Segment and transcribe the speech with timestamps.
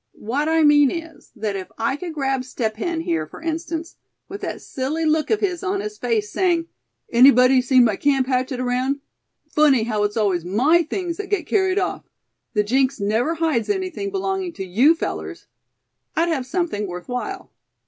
[0.17, 4.41] What I mean is, that if I could grab Step Hen here, for instance, with
[4.41, 6.67] that silly look of his on his face, saying:
[7.11, 8.99] 'Anybody seen my camp hatchet around?
[9.51, 12.03] Funny how it's always my things that get carried off!
[12.55, 15.45] The jinx never hides anything belonging to you fellers!'
[16.15, 17.51] I'd have something worth while."